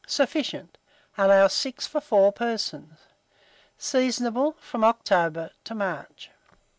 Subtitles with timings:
[0.07, 0.79] Sufficient.
[1.15, 2.97] Allow 6 for 4 persons.
[3.77, 6.31] Seasonable from October to March.